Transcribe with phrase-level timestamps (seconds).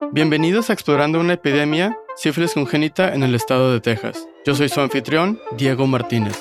[0.00, 4.28] Bienvenidos a Explorando una epidemia, sífilis congénita en el estado de Texas.
[4.46, 6.38] Yo soy su anfitrión, Diego Martínez.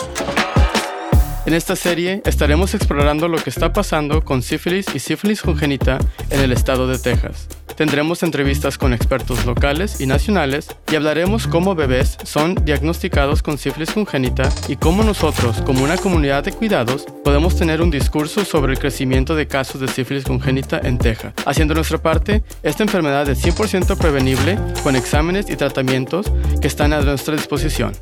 [1.48, 5.98] En esta serie estaremos explorando lo que está pasando con sífilis y sífilis congénita
[6.30, 7.48] en el estado de Texas.
[7.78, 13.92] Tendremos entrevistas con expertos locales y nacionales y hablaremos cómo bebés son diagnosticados con sífilis
[13.92, 18.80] congénita y cómo nosotros, como una comunidad de cuidados, podemos tener un discurso sobre el
[18.80, 21.36] crecimiento de casos de sífilis congénita en Texas.
[21.46, 27.02] Haciendo nuestra parte, esta enfermedad es 100% prevenible con exámenes y tratamientos que están a
[27.02, 27.94] nuestra disposición.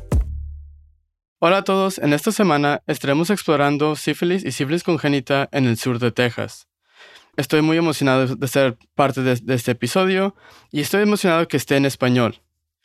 [1.38, 5.98] Hola a todos, en esta semana estaremos explorando sífilis y sífilis congénita en el sur
[5.98, 6.66] de Texas.
[7.36, 10.34] Estoy muy emocionado de ser parte de, este episodio
[10.72, 12.40] y estoy emocionado que esté en español.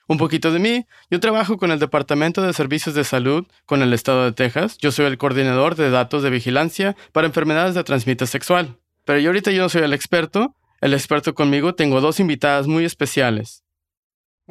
[0.07, 3.93] Un poquito de mí, yo trabajo con el Departamento de Servicios de Salud con el
[3.93, 4.77] Estado de Texas.
[4.77, 8.77] Yo soy el coordinador de datos de vigilancia para enfermedades de transmisión sexual.
[9.05, 10.55] Pero yo ahorita yo no soy el experto.
[10.81, 13.63] El experto conmigo tengo dos invitadas muy especiales.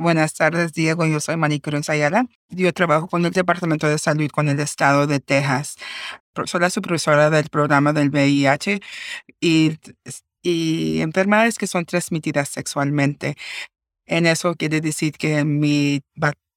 [0.00, 1.04] Buenas tardes, Diego.
[1.04, 2.25] Yo soy Manicruz Ayala.
[2.48, 5.77] Yo trabajo con el Departamento de Salud con el Estado de Texas.
[6.47, 8.80] Soy la supervisora del programa del VIH
[9.41, 9.78] y,
[11.02, 13.36] enfermedades que son transmitidas sexualmente.
[14.06, 16.00] En eso quiere decir que mi,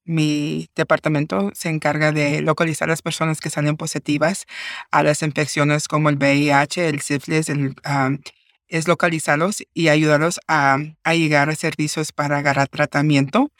[0.05, 4.45] mi departamento se encarga de localizar a las personas que salen positivas
[4.91, 7.75] a las infecciones como el VIH, el sífilis, el
[8.73, 10.79] es localizarlos y ayudarlos a,
[11.13, 13.51] llegar a servicios para agarrar tratamiento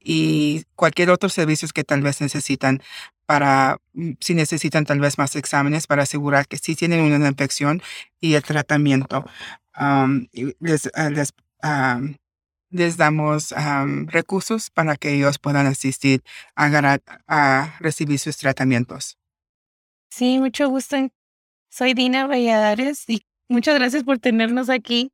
[0.00, 2.82] y cualquier otro servicios que tal vez necesitan
[3.26, 7.80] para, mm, si necesitan tal vez más exámenes para asegurar que sí tienen una infección
[8.20, 9.24] y el tratamiento.
[10.60, 11.32] les, ah, les,
[12.70, 13.54] les, damos
[14.06, 16.24] recursos para que ellos puedan asistir
[16.56, 19.16] a, a recibir sus tratamientos.
[20.10, 20.96] Sí, mucho gusto.
[21.70, 25.12] Soy Dina Valladares y Muchas gracias por tenernos aquí.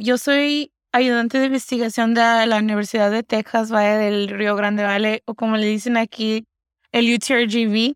[0.00, 5.20] yo soy ayudante de investigación de la Universidad de Texas, Valle del Río Grande Valley,
[5.26, 6.46] o como le dicen aquí,
[6.92, 7.94] el UTRGV.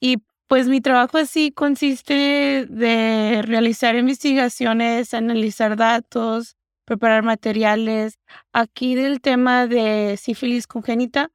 [0.00, 8.18] Y pues mi trabajo así consiste de realizar investigaciones, analizar datos, preparar materiales.
[8.52, 11.30] Aquí del tema de sífilis congénita,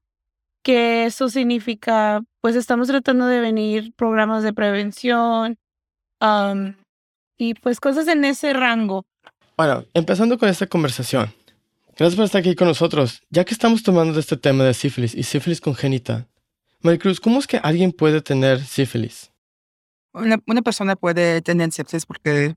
[0.63, 5.57] que eso significa, pues estamos tratando de venir programas de prevención,
[7.37, 9.05] y pues cosas en ese rango.
[9.55, 11.33] Bueno, empezando con esta conversación.
[11.97, 13.21] Gracias por estar aquí con nosotros.
[13.29, 16.27] Ya que estamos tomando este tema de sífilis y sífilis congénita,
[16.81, 19.31] Maricruz, ¿cómo es que alguien puede tener sífilis?
[20.13, 22.56] Una, persona puede tener sepsis porque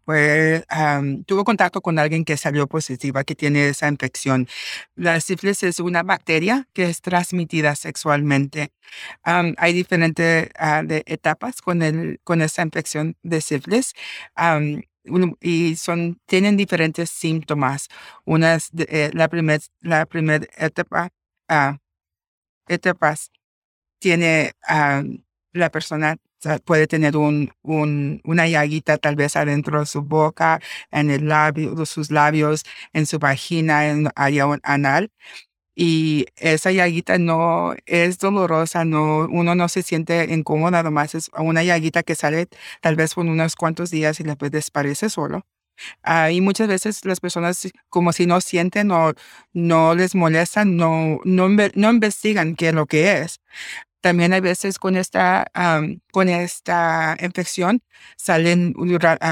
[1.27, 4.49] tuvo contacto con alguien que salió positiva, que tiene esa infección.
[4.95, 8.73] La sífilis es una bacteria que es transmitida sexualmente.
[9.25, 13.95] hay diferentes ah, etapas con, el, con esa infección de sífilis.
[15.41, 17.89] y son, tienen diferentes síntomas.
[18.25, 21.11] Una es eh, la primera etapa,
[21.51, 21.77] uh,
[22.69, 23.31] etapas
[24.01, 24.53] tiene
[25.53, 26.17] la persona
[26.65, 31.85] puede tener un, un, una llaguita tal vez adentro de su boca, en el labio,
[31.87, 35.11] sus labios, en su vagina, en área anal.
[35.75, 41.31] Y esa llaguita no es dolorosa, no, uno no se siente incómodo, nada más es
[41.39, 42.49] una llaguita que sale
[42.83, 45.43] tal vez por unos cuantos días y después desaparece solo.
[46.07, 49.15] Uh, y muchas veces las personas como si no sienten o
[49.55, 53.41] no les molestan, no, no, no investigan qué es lo que es.
[54.01, 55.47] También hay veces con esta,
[56.13, 57.83] con esta infección
[58.17, 58.75] salen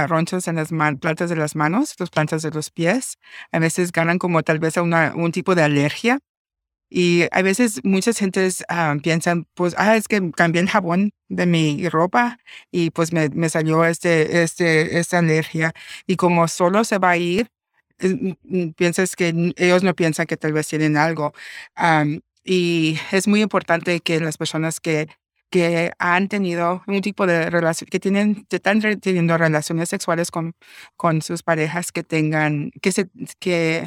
[0.08, 0.68] ronchas en las
[1.00, 3.18] plantas de las manos, las plantas de los pies.
[3.52, 6.18] A veces ganan como tal vez una, un tipo de alergia.
[6.90, 8.64] Y a veces muchas gentes
[9.02, 12.38] piensan, pues, ah, es que cambié el jabón de mi ropa
[12.70, 15.72] y pues me, me salió este, este, esta alergia.
[16.06, 17.48] Y como solo se va a ir,
[18.76, 21.32] piensas que ellos no piensan que tal vez tienen algo.
[22.50, 25.08] Y es muy importante que las personas que,
[25.50, 30.54] que han tenido un tipo de relación, que tienen, están teniendo relaciones sexuales con,
[30.96, 33.86] con sus parejas, que tengan, que se, que,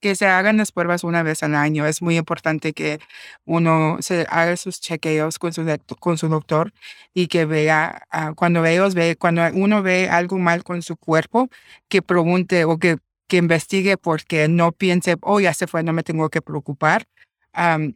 [0.00, 1.86] que se hagan las pruebas una vez al año.
[1.86, 3.00] Es muy importante que
[3.46, 5.64] uno se haga sus chequeos con su,
[6.00, 6.74] con su doctor
[7.14, 11.48] y que vea, ah, cuando ellos ve, cuando uno ve algo mal con su cuerpo,
[11.88, 16.02] que pregunte o que, que investigue porque no piense, oh, ya se fue, no me
[16.02, 17.06] tengo que preocupar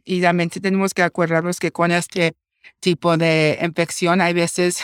[0.03, 2.35] y también tenemos que acordarnos que con este
[2.79, 4.81] tipo de infección hay veces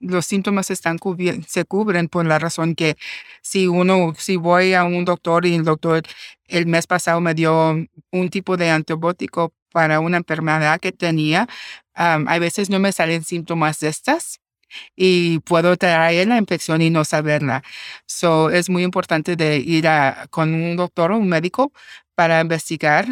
[0.00, 0.98] los síntomas están
[1.46, 2.96] se cubren por la razón que
[3.42, 6.02] si uno, si voy a un doctor y el doctor
[6.48, 7.76] el mes pasado me dio
[8.10, 11.46] un tipo de antibiótico para una enfermedad que tenía,
[11.94, 14.40] hay veces no me salen síntomas de estas
[14.96, 17.62] y puedo traer la infección y no saberla.
[18.06, 21.72] So, es muy importante de ir a, con un doctor o un médico
[22.20, 23.06] para investigar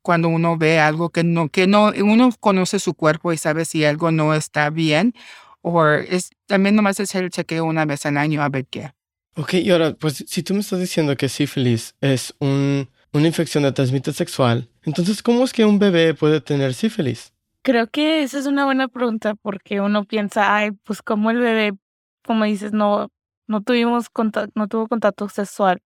[0.00, 3.84] cuando uno ve algo que no, que no, uno conoce su cuerpo y sabe si
[3.84, 5.12] algo no está bien
[5.60, 8.92] o es también nomás hacer el chequeo una vez al año a ver qué.
[9.34, 13.64] Ok, y ahora, pues si tú me estás diciendo que sífilis es un, una infección
[13.64, 17.32] de transmisión sexual, entonces, ¿cómo es que un bebé puede tener sífilis?
[17.62, 21.72] Creo que esa es una buena pregunta porque uno piensa, ay, pues como el bebé,
[22.24, 23.10] como dices, no,
[23.48, 25.82] no tuvimos contacto, no tuvo contacto sexual.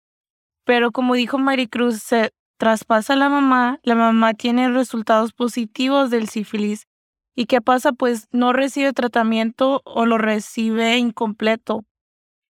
[0.64, 6.86] Pero como dijo Maricruz, se traspasa la mamá, la mamá tiene resultados positivos del sífilis.
[7.34, 7.92] ¿Y qué pasa?
[7.92, 11.84] Pues no recibe tratamiento o lo recibe incompleto.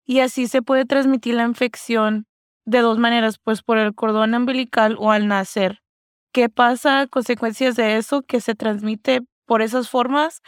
[0.05, 2.25] Y así se puede transmitir la infección
[2.65, 5.79] de dos maneras, pues por el cordón umbilical o al nacer.
[6.33, 7.07] ¿Qué pasa?
[7.07, 10.41] Consecuencias de eso que se transmite por esas formas,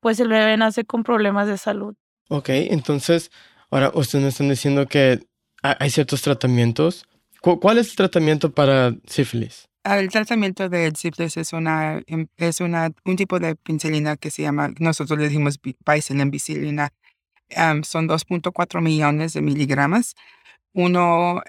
[0.00, 1.94] pues el bebé nace con problemas de salud.
[2.28, 3.30] Ok, entonces,
[3.70, 5.26] ahora ustedes me están diciendo que
[5.78, 7.06] hay ciertos tratamientos.
[7.40, 9.68] ¿Cuál es el tratamiento para sífilis?
[9.84, 14.32] Ah, el tratamiento del sífilis es una em, es una un tipo de penicilina que
[14.32, 16.92] se llama nosotros le decimos bicilina
[17.84, 20.16] son 2.4 millones de miligramos.
[20.72, 21.40] Uno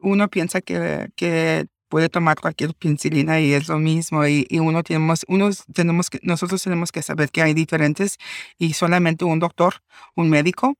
[0.00, 5.24] uno piensa que, que puede tomar cualquier penicilina y es lo mismo y, uno tenemos
[5.28, 8.18] unos tenemos que nosotros tenemos que saber que hay diferentes
[8.58, 9.74] y solamente un doctor
[10.14, 10.76] un médico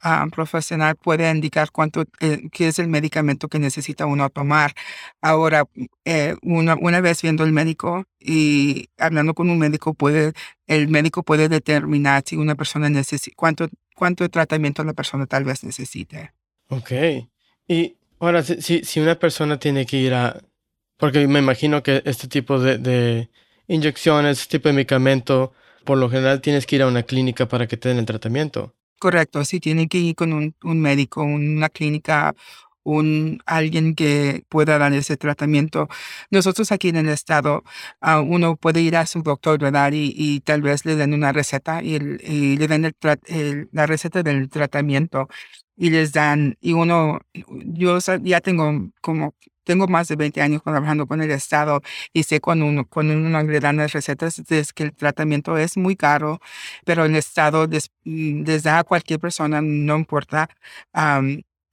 [0.00, 4.72] ah, profesional puede indicar cuánto eh, qué es el medicamento que necesita uno tomar
[5.20, 5.64] ahora
[6.04, 10.32] eh, una, una vez viendo el médico y hablando con un médico puede
[10.66, 15.64] el médico puede determinar si una persona necesita cuánto cuánto tratamiento la persona tal vez
[15.64, 16.32] necesite
[16.68, 16.92] Ok.
[17.68, 20.40] y Ahora, si, si una persona tiene que ir a,
[21.02, 23.28] porque me imagino que este tipo de,
[23.66, 25.52] inyecciones, este tipo de medicamento,
[25.84, 28.72] por lo general tienes que ir a una clínica para que te den el tratamiento.
[29.00, 32.36] Correcto, sí, tiene que ir con un, médico, una clínica,
[32.84, 35.88] un alguien que pueda dar ese tratamiento.
[36.30, 37.64] Nosotros aquí en el estado,
[38.00, 39.90] ah, uno puede ir a su doctor, ¿verdad?
[39.92, 42.94] Y, tal vez le den una receta y, le den
[43.72, 45.28] la receta del tratamiento
[45.76, 49.34] y les dan, y uno, yo ya tengo como
[49.64, 51.80] tengo más de 20 años trabajando con el Estado
[52.12, 55.96] y sé cuando uno, cuando uno le dan recetas es que el tratamiento es muy
[55.96, 56.40] caro,
[56.84, 60.48] pero el Estado les, mm, da a cualquier persona, no importa,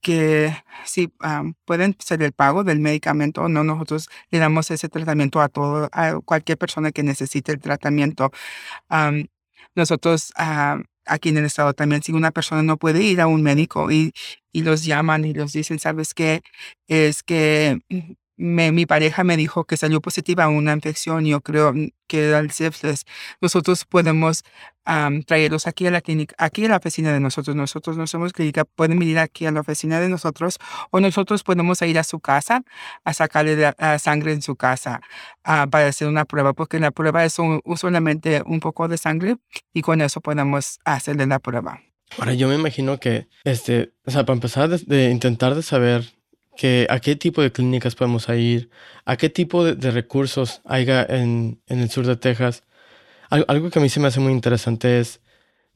[0.02, 0.54] que
[0.84, 1.12] si
[1.66, 5.88] pueden ser el pago del medicamento o no, nosotros le damos ese tratamiento a todo,
[5.92, 8.30] a cualquier persona que necesite el tratamiento.
[9.74, 10.32] nosotros
[11.10, 14.12] aquí en el estado también, si una persona no puede ir a un médico y,
[14.52, 16.42] y los llaman y los dicen, ¿sabes qué?
[16.88, 17.78] Es que
[18.40, 21.74] mi pareja me dijo que salió positiva a una infección, yo creo
[22.06, 23.04] que era el sífilis.
[23.42, 24.44] Nosotros podemos
[25.26, 27.54] traerlos aquí a la clínica, aquí a la oficina de nosotros.
[27.54, 30.56] Nosotros no somos clínica, pueden venir aquí a la oficina de nosotros
[30.90, 32.64] o nosotros podemos ir a su casa
[33.04, 35.02] a sacarle la, sangre en su casa
[35.44, 37.36] ah, para hacer una prueba, porque la prueba es
[37.76, 39.36] solamente un poco de sangre
[39.74, 41.82] y con eso podemos hacerle la prueba.
[42.18, 46.19] Ahora, yo me imagino que, este, o sea, para empezar de intentar de saber
[46.60, 48.68] que a qué tipo de clínicas podemos ir,
[49.06, 52.64] a qué tipo de, recursos haya en, el sur de Texas.
[53.30, 55.22] Algo, que a mí se me hace muy interesante es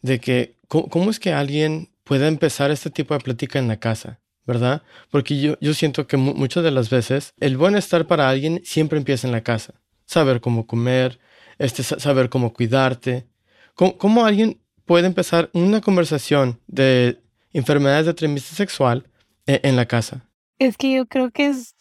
[0.02, 4.20] de que cómo, es que alguien puede empezar este tipo de plática en la casa,
[4.44, 4.82] ¿verdad?
[5.10, 8.98] Porque yo, yo siento que muchas de las veces el buen estar para alguien siempre
[8.98, 9.80] empieza en la casa.
[10.04, 11.18] Saber cómo comer,
[11.58, 13.26] este, saber cómo cuidarte.
[13.74, 17.22] ¿Cómo, cómo alguien puede empezar una conversación de
[17.54, 19.08] enfermedades de transmisión sexual
[19.46, 20.28] e, en la casa?
[20.58, 21.74] Es que yo creo que es,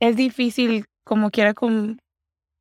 [0.00, 2.00] es difícil, como quiera, con,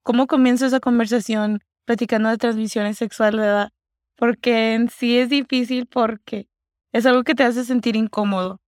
[0.04, 3.70] cómo comienzo esa conversación platicando de transmisiones sexuales, ¿verdad?
[4.16, 6.48] Porque en sí es difícil porque
[6.92, 8.62] es algo que te hace sentir incómodo,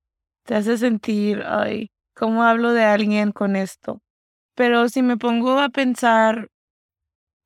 [0.44, 4.02] te hace sentir, ay, ¿cómo hablo de alguien con esto?
[4.56, 6.50] Pero si me pongo a pensar,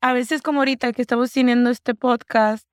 [0.02, 2.68] a veces como ahorita que estamos teniendo este podcast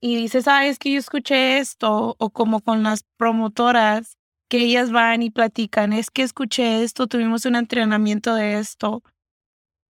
[0.00, 4.16] y dices, ah, es que yo escuché esto, o como con las promotoras,
[4.50, 9.02] que ellas van y platican, es que escuché esto, tuvimos un entrenamiento de esto.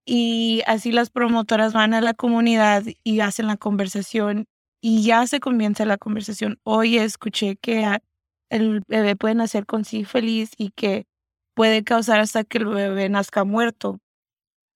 [0.07, 4.47] Y así las promotoras van a la comunidad y hacen la conversación
[4.83, 6.59] y ya se comienza la conversación.
[6.65, 8.01] Oye, escuché que
[8.51, 11.07] el bebé puede nacer con sí feliz y que
[11.55, 13.99] puede causar hasta que el bebé nazca muerto.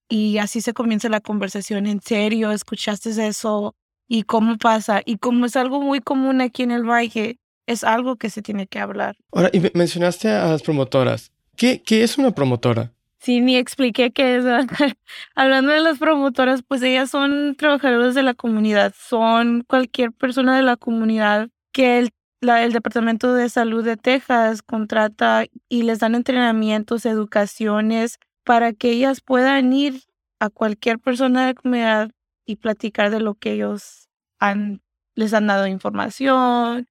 [0.09, 1.87] Y así se comienza la conversación.
[1.87, 2.53] ¿En serio?
[2.53, 3.75] ¿Escuchaste eso?
[4.09, 5.03] ¿Y cómo pasa?
[5.05, 8.67] Y como es algo muy común aquí en el valle, es algo que se tiene
[8.67, 9.17] que hablar.
[9.33, 11.33] Ahora, y mencionaste a las promotoras.
[11.57, 12.93] ¿Qué, qué es una promotora?
[13.25, 14.45] Sí, ni expliqué qué es.
[15.35, 20.63] Hablando de las promotoras, pues ellas son trabajadoras de la comunidad, son cualquier persona de
[20.63, 22.11] la comunidad que el,
[22.43, 29.23] el Departamento de Salud de Texas contrata y les dan entrenamientos, educaciones para que ellas
[29.23, 30.03] puedan ir
[30.39, 32.11] a cualquier persona de la comunidad
[32.45, 34.83] y platicar de lo que ellos han,
[35.15, 36.89] les han dado información,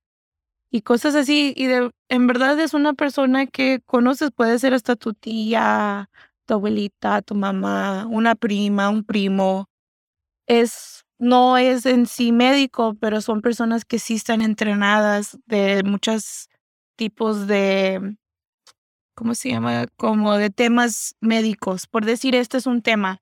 [0.74, 1.54] y cosas así.
[1.56, 6.10] Y de, en verdad es una persona que conoces, puede ser hasta tu tía,
[6.48, 9.70] tu abuelita, tu mamá, una prima, un primo.
[10.48, 16.50] Es, no es en sí médico, pero son personas que sí están entrenadas de muchos
[16.96, 18.18] tipos de,
[19.16, 19.86] ¿cómo se llama?
[19.96, 21.86] Como de temas médicos.
[21.86, 23.22] Por decir, este es un tema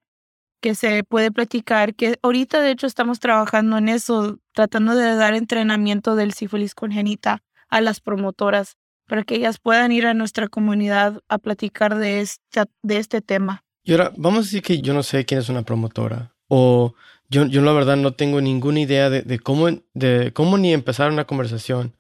[0.61, 5.33] que se puede platicar, que ahorita de hecho estamos trabajando en eso, tratando de dar
[5.33, 8.77] entrenamiento del sífilis congénita a las promotoras
[9.07, 13.65] para que ellas puedan ir a nuestra comunidad a platicar de, esta, de este tema.
[13.83, 16.93] Y ahora, vamos a decir que yo no sé quién es una promotora o
[17.27, 21.25] yo, yo la verdad no tengo ninguna idea de, cómo, de cómo ni empezar una
[21.25, 21.95] conversación.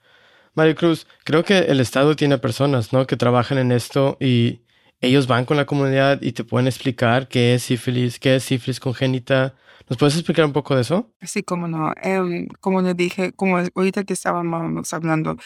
[0.53, 3.07] Mario Cruz, creo que el Estado tiene personas, ¿no?
[3.07, 4.61] Que trabajan en esto y
[5.01, 8.79] ellos van con la comunidad y te pueden explicar qué es sífilis, qué es sífilis
[8.79, 9.55] congénita.
[9.89, 11.11] ¿Nos puedes explicar un poco de eso?
[11.21, 11.91] Sí, cómo no.
[12.01, 15.37] Em, como les dije, como ahorita que estábamos hablando,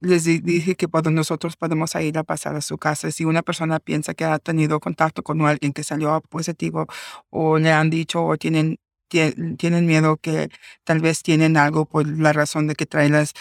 [0.00, 3.10] les dije que nosotros podemos ir a pasar a su casa.
[3.10, 6.86] Si una persona piensa que ha tenido contacto con alguien que salió positivo
[7.30, 8.78] o le han dicho o tienen,
[9.08, 10.50] tienen miedo que
[10.84, 13.32] tal vez tienen algo por la razón de que trae las,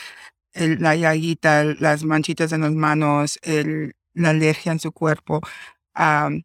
[0.56, 5.42] la llaguita, las manchitas en las manos, el, la alergia en su cuerpo,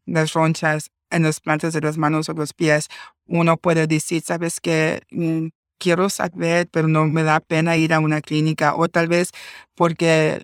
[0.06, 2.88] las ronchas en las plantas de las manos o los pies,
[3.26, 5.48] uno puede decir, sabes que mm,
[5.78, 9.30] quiero saber, pero no me da pena ir a una clínica o tal vez
[9.74, 10.42] porque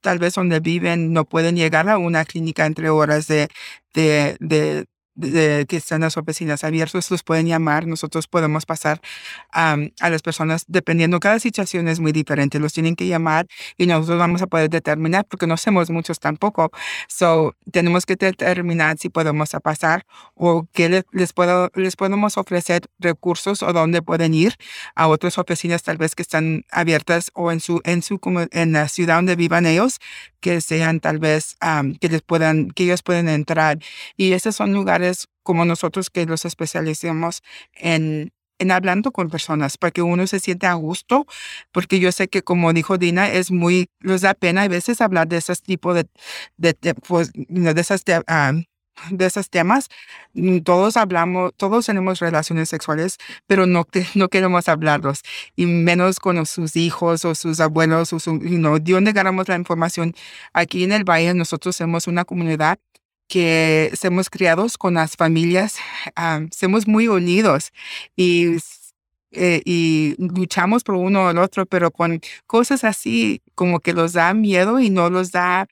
[0.00, 3.48] tal vez donde viven no pueden llegar a una clínica entre horas de,
[3.94, 9.00] de, de de, que están las oficinas abiertas, los pueden llamar, nosotros podemos pasar
[9.52, 14.18] a las personas, dependiendo, cada situación es muy diferente, los tienen que llamar y nosotros
[14.18, 16.70] vamos a poder determinar, porque no somos muchos tampoco,
[17.08, 23.62] so tenemos que determinar si podemos pasar o qué les, puedo, les podemos ofrecer recursos
[23.62, 24.54] o dónde pueden ir
[24.94, 28.20] a otras oficinas tal vez que están abiertas o en su, en su,
[28.52, 29.98] en la ciudad donde vivan ellos,
[30.40, 31.56] que sean tal vez,
[32.00, 33.78] que les puedan, que ellos pueden entrar.
[34.16, 35.01] Y esos son lugares
[35.42, 37.42] como nosotros que los especializamos
[37.74, 41.26] en, en hablando con personas para que uno se siente a gusto,
[41.72, 45.28] porque yo sé que como dijo Dina, es muy, les da pena a veces hablar
[45.28, 46.06] de esos tipos de,
[46.56, 48.04] de, de, pues, de esas
[49.10, 49.88] de esos temas.
[50.34, 55.22] Mm, todos hablamos, todos tenemos relaciones sexuales, pero no, no queremos hablarlos,
[55.56, 60.14] y menos con sus hijos o sus abuelos, o su, ¿de dónde ganamos la información?
[60.52, 62.78] Aquí en el Valle nosotros somos una comunidad
[63.28, 65.76] que somos criados con las familias,
[66.52, 67.72] somos muy unidos
[68.16, 68.58] y
[69.32, 74.34] eh, y luchamos por uno el otro, pero con cosas así como que los da
[74.34, 75.66] miedo y no los da,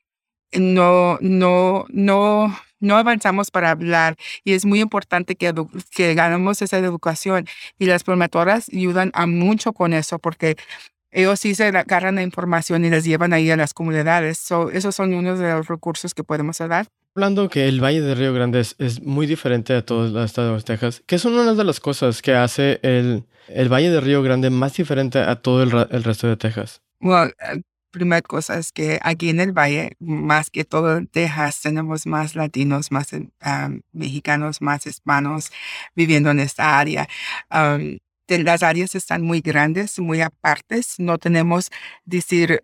[0.52, 5.54] no, no, no, no avanzamos para hablar y es muy importante que,
[5.90, 7.46] que ganemos esa educación
[7.78, 10.56] y las promotoras ayudan a mucho con eso porque
[11.12, 14.38] ellos sí se agarran la información y les llevan ahí a las comunidades.
[14.38, 16.88] So, esos son unos de los recursos que podemos dar.
[17.16, 20.62] Hablando que el Valle de Río Grande es, muy diferente a todo el estado de
[20.62, 24.48] Texas, ¿qué son unas de las cosas que hace el, el Valle de Río Grande
[24.48, 26.82] más diferente a todo el, resto de Texas?
[27.00, 27.34] Well,
[27.90, 32.92] primera cosa es que aquí en el Valle, más que todo Texas, tenemos más latinos,
[32.92, 33.08] más
[33.92, 35.50] mexicanos, más hispanos
[35.96, 37.08] viviendo en esta área.
[38.28, 40.94] las áreas están muy grandes, muy apartes.
[40.98, 41.70] No tenemos
[42.04, 42.60] decir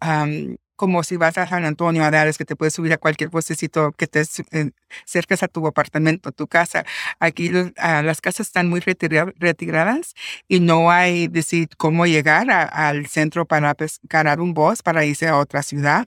[0.77, 3.93] como si vas a San Antonio a Dallas, que te puedes subir a cualquier puestecito
[3.93, 4.71] que te eh,
[5.05, 6.85] cerques a tu apartamento, tu casa.
[7.19, 10.15] Aquí ah, las casas están muy retiradas
[10.49, 15.39] y no hay decir cómo llegar al centro para pescar un bus para irse a
[15.39, 16.07] otra ciudad.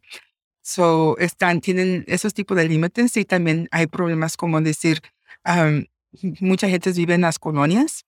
[0.62, 5.02] So, están, tienen esos tipos de límites y también hay problemas como decir,
[6.42, 8.06] mucha gente vive en las colonias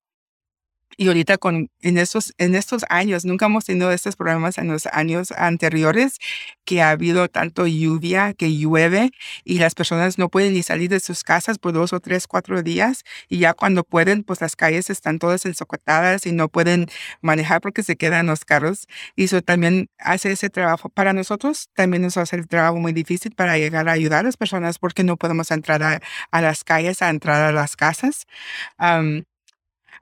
[0.97, 4.85] y ahorita con, en, estos, en estos años, nunca hemos tenido estos problemas en los
[4.87, 6.17] años anteriores,
[6.65, 9.11] que ha habido tanto lluvia, que llueve
[9.43, 12.61] y las personas no pueden ni salir de sus casas por dos o tres, cuatro
[12.61, 13.03] días.
[13.29, 16.87] Y ya cuando pueden, pues las calles están todas ensocotadas y no pueden
[17.21, 18.87] manejar porque se quedan los carros.
[19.15, 20.89] Y eso también hace ese trabajo.
[20.89, 24.37] Para nosotros también nos hace el trabajo muy difícil para llegar a ayudar a las
[24.37, 28.25] personas porque no podemos entrar a, las calles, a entrar a las casas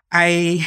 [0.10, 0.66] hay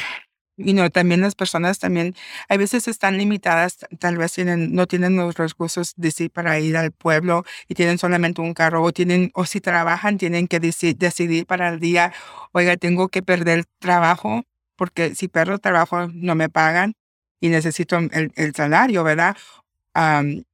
[0.56, 2.14] y no, también las personas también
[2.48, 6.76] a veces están limitadas, tal vez tienen, no tienen los recursos de sí para ir
[6.76, 11.46] al pueblo y tienen solamente un carro o tienen, o si trabajan, tienen que decidir
[11.46, 12.12] para el día,
[12.52, 14.44] oiga, tengo que perder trabajo
[14.76, 16.94] porque si pierdo trabajo no me pagan
[17.40, 19.36] y necesito el, el salario, ¿verdad?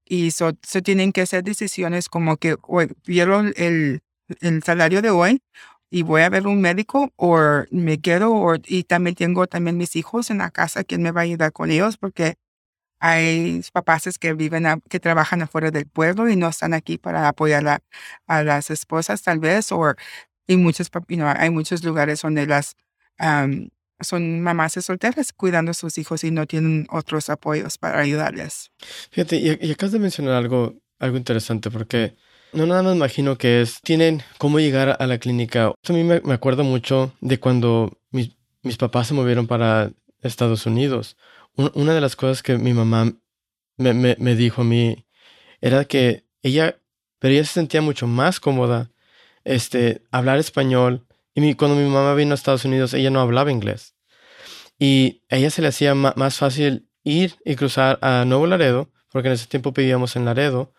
[0.04, 0.52] y eso
[0.83, 4.00] tienen que hacer decisiones como que hoy pierdo el,
[4.40, 5.40] el salario de hoy
[5.90, 7.38] y voy a ver un médico o
[7.71, 11.23] me quedo o, y también tengo también mis hijos en la casa, ¿quién me va
[11.23, 11.97] a ayudar con ellos?
[11.97, 12.37] Porque
[13.00, 17.83] hay papás que viven, que trabajan afuera del pueblo y no están aquí para apoyar
[18.26, 19.95] a, las esposas tal vez, o
[20.47, 20.90] y muchos,
[21.37, 22.76] hay muchos lugares donde las
[24.00, 28.71] son mamás solteras cuidando a sus hijos y no tienen otros apoyos para ayudarles.
[29.11, 32.16] Fíjate, y, y acabas de mencionar algo, algo interesante porque
[32.52, 35.67] no nada más imagino que es, tienen cómo llegar a la clínica.
[35.88, 39.90] A mí me, acuerdo mucho de cuando mis, mis, papás se movieron para
[40.23, 41.17] Estados Unidos.
[41.57, 43.12] una de las cosas que mi mamá
[43.76, 45.07] me, me, me, dijo a mí
[45.61, 46.81] era que ella,
[47.19, 48.90] pero ella se sentía mucho más cómoda
[49.45, 51.07] este, hablar español.
[51.35, 53.95] Y cuando mi mamá vino a Estados Unidos, ella no hablaba inglés.
[54.78, 59.28] Y a ella se le hacía más fácil ir y cruzar a Nuevo Laredo, porque
[59.28, 60.73] en ese tiempo vivíamos en Laredo,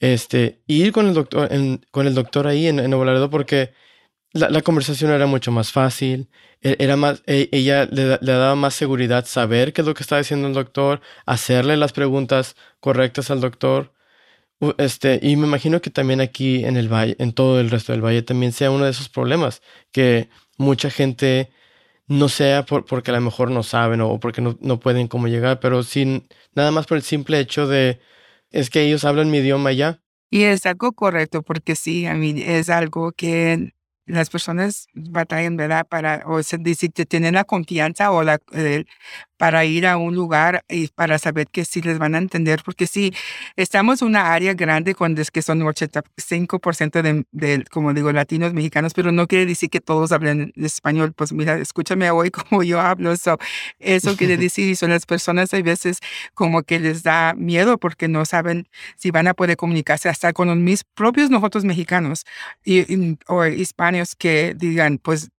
[0.00, 1.48] este, ir con el doctor,
[1.90, 3.72] con el doctor ahí en, Laredo porque
[4.32, 6.28] la, conversación era mucho más fácil,
[6.62, 10.20] e, era más, e, ella le, daba más seguridad saber qué es lo que estaba
[10.20, 13.92] diciendo el doctor, hacerle las preguntas correctas al doctor.
[14.78, 18.04] Este, y me imagino que también aquí en el valle, en todo el resto del
[18.04, 19.62] valle, también sea uno de esos problemas,
[19.92, 21.50] que mucha gente
[22.08, 25.28] no sea por, porque a lo mejor no saben o porque no, no pueden cómo
[25.28, 28.00] llegar, pero sin nada más por el simple hecho de
[28.56, 30.00] es que ellos hablan mi idioma ya.
[30.30, 33.74] Y es algo correcto porque sí, a mí es algo que
[34.06, 35.86] las personas batallan, ¿verdad?
[35.86, 38.40] Para, o se dice que tienen la confianza o la,
[39.36, 42.86] para ir a un lugar y para saber que sí les van a entender, porque
[42.86, 43.12] sí,
[43.56, 48.54] estamos en una área grande cuando es que son 85% de, de, como digo, latinos,
[48.54, 51.12] mexicanos, pero no quiere decir que todos hablen español.
[51.12, 53.12] Pues mira, escúchame hoy como yo hablo.
[53.12, 55.98] eso quiere decir, y son las personas a veces
[56.34, 60.64] como que les da miedo porque no saben si van a poder comunicarse hasta con
[60.64, 62.24] mis propios nosotros mexicanos
[62.64, 65.30] y, o hispanos que digan, pues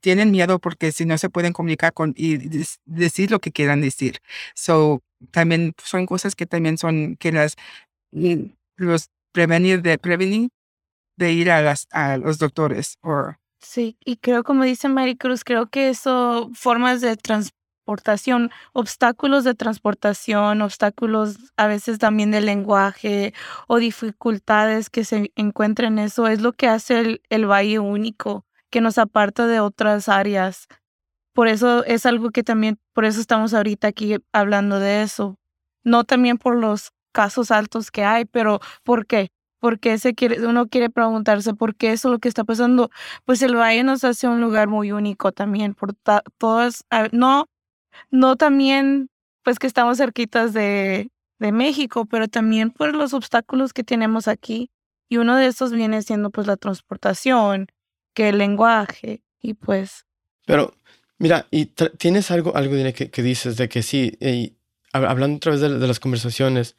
[0.00, 2.38] tienen miedo porque si no se pueden comunicar con y
[2.86, 4.18] decir lo que quieran decir.
[4.54, 7.56] So, también son cosas que también son que las
[8.76, 10.50] los prevenir de prevenir
[11.16, 15.66] de ir a las a los doctores o Sí, y creo como dice Maricruz, creo
[15.68, 17.16] que eso formas de
[17.90, 23.34] transportación, obstáculos de transportación, obstáculos a veces también de lenguaje
[23.66, 28.44] o dificultades que se encuentran en eso es lo que hace el, el valle único
[28.70, 30.68] que nos aparta de otras áreas.
[31.34, 35.36] Por eso es algo que también, por eso estamos ahorita aquí hablando de eso.
[35.84, 39.30] No también por los casos altos que hay, pero ¿por qué?
[39.60, 42.90] Porque se quiere, uno quiere preguntarse por qué eso es lo que está pasando.
[43.24, 45.94] Pues el Valle nos hace un lugar muy único también, por
[46.38, 47.46] todas, no,
[48.10, 49.10] no también,
[49.42, 54.70] pues que estamos cerquitas de, de México, pero también por los obstáculos que tenemos aquí.
[55.08, 57.66] Y uno de esos viene siendo pues la transportación,
[58.14, 60.06] que el lenguaje y pues...
[60.46, 60.74] Pero,
[61.18, 64.16] mira, y tienes algo, algo que, que, dices de que sí,
[64.92, 66.76] hablando otra vez de, las conversaciones,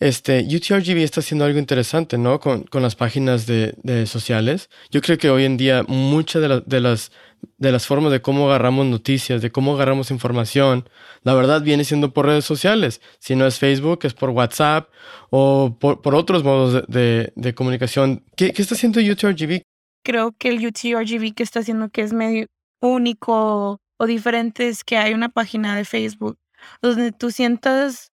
[0.00, 2.40] este, UTRGV está haciendo algo interesante, ¿no?
[2.40, 4.70] Con, con las páginas de, de, sociales.
[4.90, 7.12] Yo creo que hoy en día muchas de, de, las,
[7.58, 10.88] de las formas de cómo agarramos noticias, de cómo agarramos información,
[11.22, 13.00] la verdad viene siendo por redes sociales.
[13.18, 14.88] Si no es Facebook, es por WhatsApp
[15.30, 18.24] o por, por otros modos de, de comunicación.
[18.36, 19.62] ¿Qué, ¿Qué, está haciendo UTRGV?
[20.02, 22.46] creo que el UTRGV que está haciendo que es medio
[22.80, 26.38] único o diferente es que hay una página de Facebook
[26.82, 28.10] donde tú sientas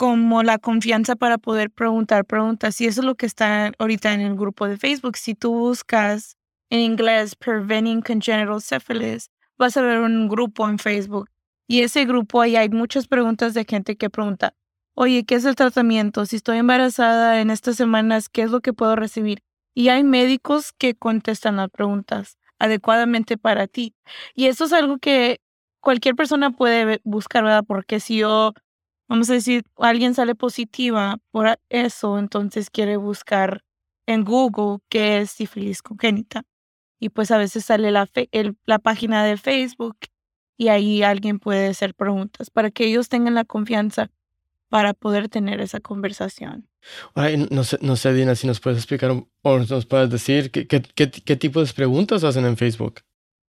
[0.00, 2.80] como la confianza para poder preguntar preguntas.
[2.80, 5.18] Y eso es lo que está ahorita en el grupo de Facebook.
[5.18, 6.38] Si tú buscas
[6.70, 11.28] en inglés Preventing Congenital Syphilis, vas a ver un grupo en Facebook.
[11.68, 14.54] Y ese grupo ahí hay muchas preguntas de gente que pregunta,
[14.94, 16.24] oye, ¿qué es el tratamiento?
[16.24, 19.42] Si estoy embarazada en estas semanas, ¿qué es lo que puedo recibir?
[19.74, 23.94] y hay médicos que contestan las preguntas adecuadamente para ti.
[24.34, 25.40] Y eso es algo que
[25.80, 27.64] cualquier persona puede buscar, ¿verdad?
[27.66, 28.52] Porque si yo,
[29.10, 33.64] vamos a decir, alguien sale positiva por eso, entonces quiere buscar
[34.06, 36.44] en Google qué es sífilis congénita.
[37.00, 38.08] Y pues a veces sale la,
[38.66, 39.96] la página de Facebook
[40.56, 44.10] y ahí alguien puede hacer preguntas para que ellos tengan la confianza
[44.68, 46.68] para poder tener esa conversación.
[47.50, 49.10] no, sé, no sé, Dina, si nos puedes explicar
[49.42, 53.00] o nos puedes decir qué, qué, qué, tipo de preguntas hacen en Facebook.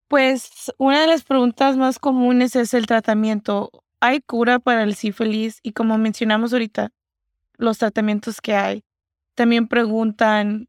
[0.08, 3.70] Pues una de las preguntas más comunes es el tratamiento.
[4.06, 5.58] ¿Hay cura para el sífilis?
[5.64, 6.92] Y como mencionamos ahorita,
[7.56, 8.84] los tratamientos que hay.
[9.34, 10.68] También preguntan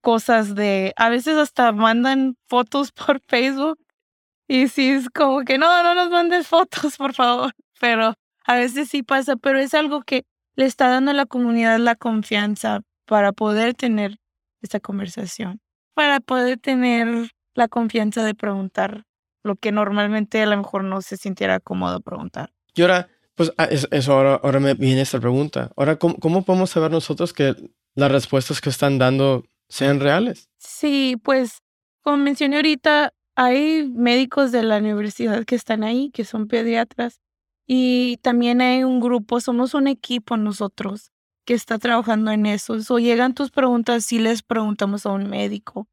[0.00, 3.80] cosas de, a veces hasta mandan fotos por Facebook
[4.46, 7.52] y sí es como que no, no nos mandes fotos, por favor.
[7.80, 8.14] Pero
[8.44, 11.96] a veces sí pasa, pero es algo que le está dando a la comunidad la
[11.96, 14.18] confianza para poder tener
[14.60, 15.60] esta conversación,
[15.94, 19.04] para poder tener la confianza de preguntar
[19.42, 22.52] lo que normalmente a lo mejor no se sintiera cómodo preguntar.
[22.74, 25.70] Y ahora, pues ah, eso ahora, ahora me viene esta pregunta.
[25.76, 27.54] Ahora, ¿cómo, ¿cómo podemos saber nosotros que
[27.94, 30.48] las respuestas que están dando sean reales?
[30.58, 31.62] Sí, pues
[32.02, 37.20] como mencioné ahorita, hay médicos de la universidad que están ahí, que son pediatras,
[37.72, 41.12] y también hay un grupo, somos un equipo nosotros
[41.44, 42.76] que está trabajando en eso.
[42.88, 45.88] O llegan tus preguntas si les preguntamos a un médico.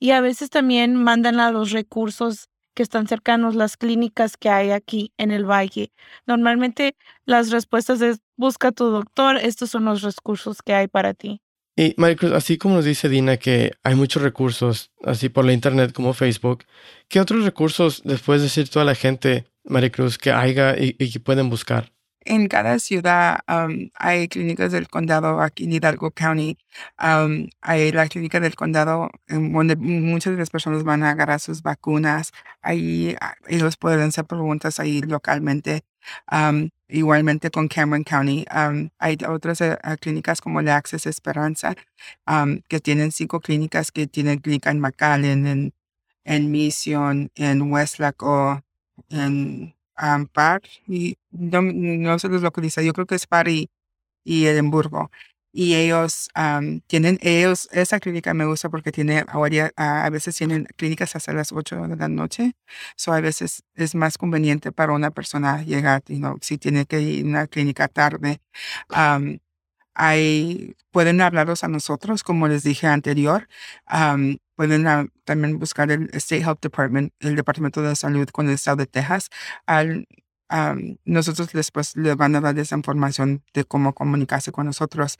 [0.00, 2.48] Y a veces también mandan a los recursos
[2.80, 5.92] que están cercanos, las clínicas que hay aquí en el valle.
[6.26, 11.42] Normalmente las respuestas es, busca tu doctor, estos son los recursos que hay para ti.
[11.76, 15.92] Y Maricruz, así como nos dice Dina que hay muchos recursos, así por la internet
[15.92, 16.64] como Facebook,
[17.08, 21.50] ¿qué otros recursos les puedes decir toda la gente, Maricruz, que haya y, que pueden
[21.50, 21.92] buscar?
[22.24, 23.40] En cada ciudad
[23.94, 26.58] hay clínicas del condado, aquí en Hidalgo County,
[26.98, 32.32] hay la clínica del condado donde muchas de las personas van a agarrar sus vacunas.
[32.62, 35.82] Ahí ah, ellos pueden hacer preguntas ahí localmente.
[36.88, 38.44] igualmente con Cameron County.
[38.98, 41.74] hay otras eh, clínicas como la Access Esperanza,
[42.68, 45.74] que tienen cinco clínicas que tienen clínica en McAllen, en,
[46.24, 48.62] en Mission, en Westlaco,
[49.10, 49.74] en
[50.32, 53.70] Par, y no, no sé los localiza, yo creo que es Par y,
[54.24, 55.10] y Edimburgo
[55.52, 56.28] y ellos
[56.86, 61.52] tienen, ellos, esa clínica me gusta porque tiene, ahora a veces tienen clínicas hasta las
[61.52, 62.52] 8 de la noche,
[62.96, 67.00] so a veces es más conveniente para una persona llegar, you know, si tiene que
[67.00, 68.40] ir a una clínica tarde.
[69.94, 73.48] hay, pueden hablarlos a nosotros, como les dije anterior.
[74.60, 78.86] Pueden también buscar el State Health Department, el Departamento de Salud con el Estado de
[78.86, 79.30] Texas,
[79.64, 80.06] al
[81.06, 85.16] nosotros después les van a dar esa información de cómo comunicarse con nosotros.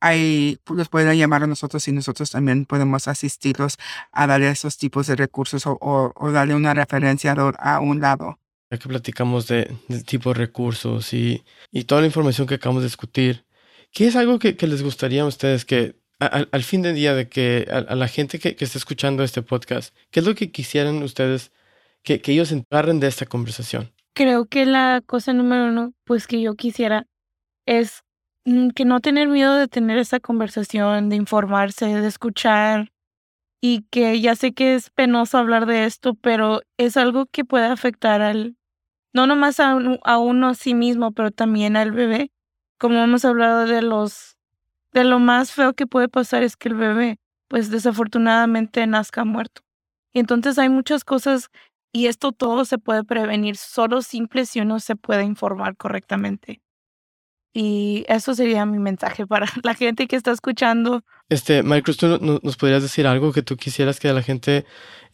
[0.00, 3.76] ahí pues, los pueden llamar a nosotros y nosotros también podemos asistirlos
[4.12, 8.38] a darle esos tipos de recursos o, darle una referencia a un lado.
[8.70, 12.88] Ya que platicamos de, tipo de recursos y, y, toda la información que acabamos de
[12.88, 13.44] discutir,
[13.92, 17.66] ¿qué es algo que, les gustaría a ustedes que al, fin del día de que
[17.70, 21.50] a, la gente que, que está escuchando este podcast, qué es lo que quisieran ustedes
[22.02, 23.92] que, que ellos agarren de esta conversación?
[24.14, 27.06] Creo que la cosa número uno, pues que yo quisiera
[27.66, 28.02] es
[28.44, 32.92] mm, que no tener miedo de tener esa conversación, de informarse, de escuchar
[33.62, 37.66] y que ya sé que es penoso hablar de esto, pero es algo que puede
[37.66, 38.56] afectar al,
[39.14, 42.30] no nomás a, a uno a sí mismo, pero también al bebé.
[42.78, 44.38] Como hemos hablado de los,
[44.92, 49.62] de lo más feo que puede pasar es que el bebé, pues desafortunadamente nazca muerto.
[50.12, 51.50] Y entonces hay muchas cosas
[51.92, 56.60] y esto todo se puede prevenir solo simple si uno se puede informar correctamente.
[57.52, 61.02] Y eso sería mi mensaje para la gente que está escuchando.
[61.28, 64.64] Este, Marcos, ¿tú nos podrías decir algo que tú quisieras que la gente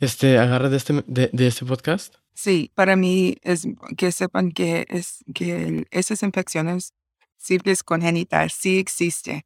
[0.01, 2.15] este, agarre de este, de, de este podcast?
[2.35, 6.93] Sí, para mí es que sepan que, es, que esas infecciones
[7.39, 9.46] simples congénitas sí existen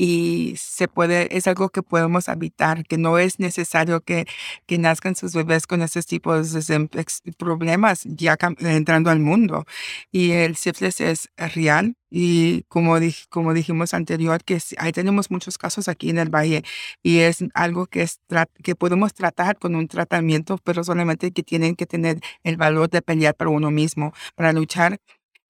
[0.00, 4.26] y se puede, es algo que podemos evitar, que no es necesario que,
[4.66, 6.88] que nazcan sus bebés con esos tipos de
[7.36, 9.64] problemas ya entrando al mundo.
[10.12, 12.96] Y el sífilis es real y como,
[13.28, 16.62] como dijimos anterior, que ahí tenemos muchos casos aquí en el valle
[17.02, 18.20] y es algo que, es
[18.62, 23.02] que podemos tratar con un tratamiento, pero solamente que tienen que tener el valor de
[23.02, 24.98] pelear por uno mismo, para luchar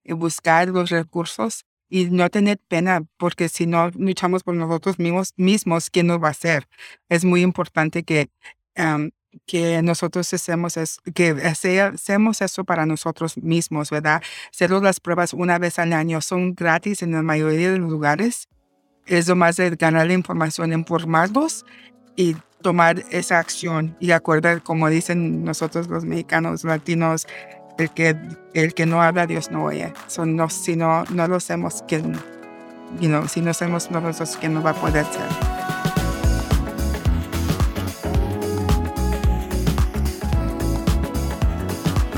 [0.05, 5.33] y buscar los recursos y no tener pena, porque si no luchamos por nosotros mismos,
[5.37, 6.69] mismos ¿quién nos va a hacer?
[7.09, 8.31] Es muy importante que,
[9.47, 14.23] que nosotros hacemos es, que hacemos eso para nosotros mismos, ¿verdad?
[14.53, 18.49] Hacer las pruebas una vez al año son gratis en la mayoría de los lugares.
[19.07, 21.65] Es lo más de ganar la información, informarlos
[22.17, 23.97] y tomar esa acción.
[24.01, 27.27] Y acuerda, como dicen nosotros los mexicanos, latinos,
[27.79, 28.17] el que,
[28.55, 29.93] el que no habla, Dios no oye.
[30.09, 32.13] Son no, si no, no lo hacemos, ¿quién,
[33.01, 35.23] you know, si no hacemos nosotros, ¿quién no va a poder ser?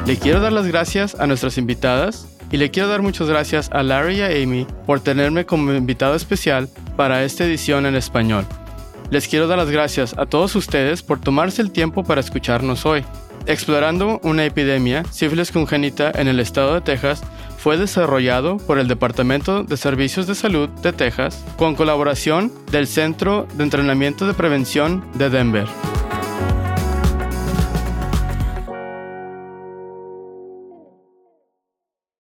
[0.06, 3.82] Le quiero dar las gracias a nuestras invitadas y le quiero dar muchas gracias a
[3.84, 8.44] Larry y a Amy por tenerme como invitado especial para esta edición en español.
[9.10, 13.04] Les quiero dar las gracias a todos ustedes por tomarse el tiempo para escucharnos hoy.
[13.46, 17.22] Explorando una epidemia, sífilis congénita en el estado de Texas,
[17.58, 23.46] fue desarrollado por el Departamento de Servicios de Salud de Texas con colaboración del Centro
[23.54, 25.89] de Entrenamiento de Prevención de Denver.